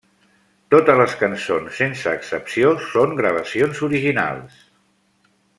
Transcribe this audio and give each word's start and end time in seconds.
Totes 0.75 0.97
les 1.01 1.13
cançons 1.19 1.77
sense 1.81 2.15
excepció 2.21 2.73
són 2.89 3.15
gravacions 3.23 3.85
originals. 3.89 4.61